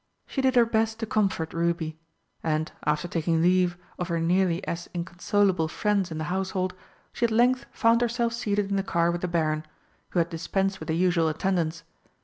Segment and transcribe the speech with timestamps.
[0.25, 1.99] She did her best to comfort Ruby,
[2.43, 6.73] and after taking leave of her nearly as inconsolable friends in the Household,
[7.13, 9.63] she at length found herself seated in the car with the Baron,
[10.09, 11.83] who had dispensed with the usual attendants.